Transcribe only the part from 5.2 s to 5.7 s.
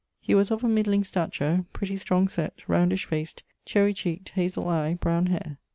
haire.